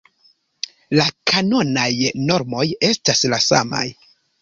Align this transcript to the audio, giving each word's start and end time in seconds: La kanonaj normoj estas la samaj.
La 0.99 1.05
kanonaj 1.33 1.87
normoj 2.33 2.67
estas 2.93 3.25
la 3.35 3.45
samaj. 3.53 3.89